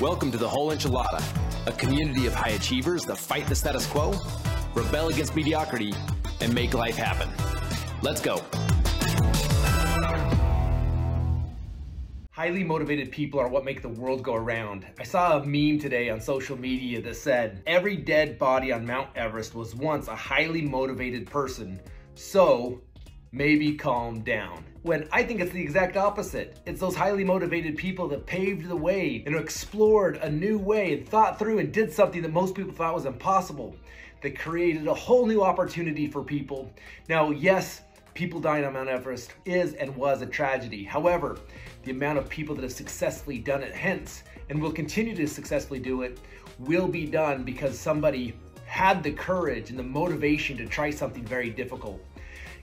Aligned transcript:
Welcome 0.00 0.32
to 0.32 0.38
the 0.38 0.48
Whole 0.48 0.72
Enchilada, 0.72 1.22
a 1.68 1.72
community 1.72 2.26
of 2.26 2.34
high 2.34 2.50
achievers 2.50 3.04
that 3.04 3.16
fight 3.16 3.46
the 3.46 3.54
status 3.54 3.86
quo, 3.86 4.12
rebel 4.74 5.06
against 5.06 5.36
mediocrity, 5.36 5.94
and 6.40 6.52
make 6.52 6.74
life 6.74 6.96
happen. 6.96 7.30
Let's 8.02 8.20
go. 8.20 8.42
Highly 12.32 12.64
motivated 12.64 13.12
people 13.12 13.38
are 13.38 13.46
what 13.46 13.64
make 13.64 13.82
the 13.82 13.88
world 13.88 14.24
go 14.24 14.34
around. 14.34 14.84
I 14.98 15.04
saw 15.04 15.38
a 15.38 15.46
meme 15.46 15.78
today 15.78 16.10
on 16.10 16.20
social 16.20 16.58
media 16.58 17.00
that 17.00 17.14
said, 17.14 17.62
every 17.64 17.94
dead 17.94 18.36
body 18.36 18.72
on 18.72 18.84
Mount 18.84 19.10
Everest 19.14 19.54
was 19.54 19.76
once 19.76 20.08
a 20.08 20.16
highly 20.16 20.62
motivated 20.62 21.30
person, 21.30 21.80
so 22.16 22.82
maybe 23.34 23.74
calm 23.74 24.20
down. 24.20 24.64
When 24.82 25.08
I 25.10 25.24
think 25.24 25.40
it's 25.40 25.50
the 25.50 25.60
exact 25.60 25.96
opposite. 25.96 26.58
It's 26.66 26.80
those 26.80 26.94
highly 26.94 27.24
motivated 27.24 27.76
people 27.76 28.06
that 28.08 28.26
paved 28.26 28.68
the 28.68 28.76
way 28.76 29.24
and 29.26 29.34
explored 29.34 30.18
a 30.18 30.30
new 30.30 30.56
way 30.56 30.92
and 30.92 31.08
thought 31.08 31.38
through 31.38 31.58
and 31.58 31.72
did 31.72 31.92
something 31.92 32.22
that 32.22 32.32
most 32.32 32.54
people 32.54 32.72
thought 32.72 32.94
was 32.94 33.06
impossible. 33.06 33.74
That 34.22 34.38
created 34.38 34.86
a 34.86 34.94
whole 34.94 35.26
new 35.26 35.42
opportunity 35.42 36.06
for 36.06 36.22
people. 36.22 36.72
Now, 37.08 37.30
yes, 37.30 37.82
people 38.14 38.40
dying 38.40 38.64
on 38.64 38.72
Mount 38.72 38.88
Everest 38.88 39.32
is 39.44 39.74
and 39.74 39.94
was 39.96 40.22
a 40.22 40.26
tragedy. 40.26 40.84
However, 40.84 41.38
the 41.82 41.90
amount 41.90 42.18
of 42.18 42.28
people 42.28 42.54
that 42.54 42.62
have 42.62 42.72
successfully 42.72 43.38
done 43.38 43.62
it 43.62 43.74
hence 43.74 44.22
and 44.48 44.62
will 44.62 44.72
continue 44.72 45.14
to 45.16 45.26
successfully 45.26 45.80
do 45.80 46.02
it 46.02 46.20
will 46.58 46.88
be 46.88 47.04
done 47.04 47.42
because 47.42 47.78
somebody 47.78 48.34
had 48.64 49.02
the 49.02 49.12
courage 49.12 49.70
and 49.70 49.78
the 49.78 49.82
motivation 49.82 50.56
to 50.56 50.66
try 50.66 50.90
something 50.90 51.24
very 51.24 51.50
difficult. 51.50 52.00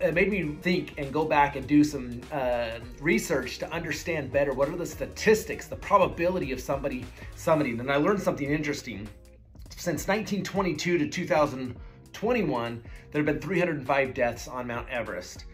It 0.00 0.14
made 0.14 0.30
me 0.30 0.56
think 0.62 0.94
and 0.96 1.12
go 1.12 1.26
back 1.26 1.56
and 1.56 1.66
do 1.66 1.84
some 1.84 2.22
uh, 2.32 2.78
research 3.00 3.58
to 3.58 3.70
understand 3.70 4.32
better 4.32 4.54
what 4.54 4.70
are 4.70 4.76
the 4.76 4.86
statistics, 4.86 5.66
the 5.66 5.76
probability 5.76 6.52
of 6.52 6.60
somebody 6.60 7.04
summiting. 7.36 7.80
And 7.80 7.92
I 7.92 7.96
learned 7.96 8.22
something 8.22 8.48
interesting. 8.48 9.06
Since 9.76 10.08
1922 10.08 10.98
to 10.98 11.08
2000, 11.08 11.76
21, 12.14 12.82
there 13.12 13.22
have 13.22 13.26
been 13.26 13.40
305 13.40 14.14
deaths 14.14 14.48
on 14.48 14.66
Mount 14.66 14.88
Everest. 14.88 15.44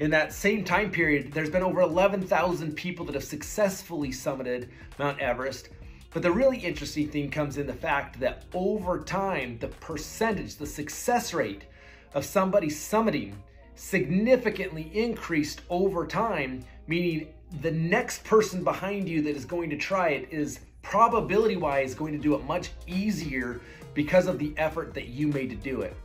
In 0.00 0.10
that 0.10 0.32
same 0.32 0.64
time 0.64 0.90
period, 0.90 1.32
there's 1.32 1.48
been 1.48 1.62
over 1.62 1.80
11,000 1.80 2.74
people 2.74 3.06
that 3.06 3.14
have 3.14 3.24
successfully 3.24 4.10
summited 4.10 4.68
Mount 4.98 5.20
Everest. 5.20 5.68
But 6.12 6.22
the 6.22 6.32
really 6.32 6.58
interesting 6.58 7.08
thing 7.08 7.30
comes 7.30 7.56
in 7.56 7.68
the 7.68 7.72
fact 7.72 8.18
that 8.18 8.46
over 8.52 9.04
time, 9.04 9.58
the 9.58 9.68
percentage, 9.68 10.56
the 10.56 10.66
success 10.66 11.32
rate 11.32 11.66
of 12.14 12.24
somebody 12.24 12.66
summiting 12.66 13.34
significantly 13.76 14.90
increased 14.92 15.60
over 15.70 16.06
time, 16.06 16.64
meaning 16.86 17.28
the 17.60 17.70
next 17.70 18.24
person 18.24 18.64
behind 18.64 19.08
you 19.08 19.22
that 19.22 19.36
is 19.36 19.44
going 19.44 19.70
to 19.70 19.76
try 19.76 20.08
it 20.08 20.28
is 20.30 20.60
probability 20.82 21.56
wise 21.56 21.94
going 21.94 22.12
to 22.12 22.18
do 22.18 22.34
it 22.34 22.44
much 22.44 22.70
easier 22.86 23.60
because 23.94 24.26
of 24.26 24.38
the 24.38 24.52
effort 24.56 24.94
that 24.94 25.08
you 25.08 25.28
made 25.28 25.50
to 25.50 25.56
do 25.56 25.82
it. 25.82 25.96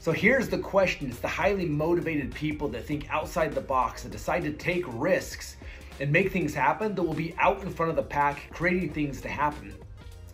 So 0.00 0.12
here's 0.12 0.48
the 0.48 0.58
question. 0.58 1.10
It's 1.10 1.18
the 1.18 1.28
highly 1.28 1.66
motivated 1.66 2.32
people 2.32 2.68
that 2.68 2.86
think 2.86 3.08
outside 3.10 3.54
the 3.54 3.60
box 3.60 4.04
and 4.04 4.12
decide 4.12 4.44
to 4.44 4.52
take 4.52 4.84
risks 4.86 5.56
and 5.98 6.12
make 6.12 6.30
things 6.30 6.54
happen 6.54 6.94
that 6.94 7.02
will 7.02 7.14
be 7.14 7.34
out 7.38 7.62
in 7.62 7.70
front 7.70 7.90
of 7.90 7.96
the 7.96 8.02
pack, 8.02 8.50
creating 8.52 8.92
things 8.92 9.20
to 9.22 9.28
happen. 9.28 9.74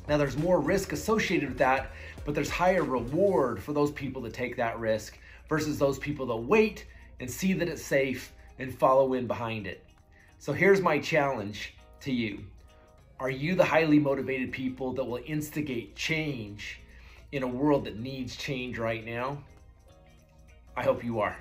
Now 0.08 0.17
there's 0.17 0.36
more 0.36 0.61
risk 0.61 0.92
associated 0.92 1.48
with 1.48 1.58
that, 1.58 1.92
but 2.24 2.34
there's 2.34 2.50
higher 2.50 2.83
reward 2.83 3.62
for 3.62 3.72
those 3.72 3.91
people 3.92 4.20
that 4.22 4.34
take 4.34 4.56
that 4.56 4.78
risk 4.78 5.19
versus 5.48 5.78
those 5.78 5.98
people 5.98 6.26
that 6.26 6.36
wait 6.36 6.86
and 7.20 7.30
see 7.30 7.52
that 7.52 7.68
it's 7.68 7.82
safe 7.82 8.32
and 8.58 8.76
follow 8.76 9.14
in 9.14 9.26
behind 9.26 9.66
it. 9.66 9.84
So 10.38 10.52
here's 10.52 10.80
my 10.80 10.98
challenge 10.98 11.74
to 12.00 12.12
you. 12.12 12.44
Are 13.20 13.30
you 13.30 13.54
the 13.54 13.64
highly 13.64 13.98
motivated 13.98 14.50
people 14.50 14.92
that 14.94 15.04
will 15.04 15.20
instigate 15.26 15.94
change 15.94 16.80
in 17.30 17.42
a 17.42 17.48
world 17.48 17.84
that 17.84 17.98
needs 17.98 18.34
change 18.36 18.78
right 18.78 19.04
now? 19.04 19.42
I 20.77 20.83
hope 20.83 21.05
you 21.05 21.20
are. 21.20 21.36